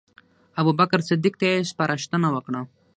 ابوبکر 0.59 0.99
صدیق 1.09 1.33
ته 1.39 1.45
یې 1.51 1.67
سپارښتنه 1.71 2.27
وکړه. 2.31 2.61